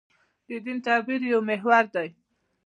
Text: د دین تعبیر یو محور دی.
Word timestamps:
د 0.47 0.49
دین 0.65 0.77
تعبیر 0.85 1.21
یو 1.31 1.39
محور 1.49 1.85
دی. 1.95 2.07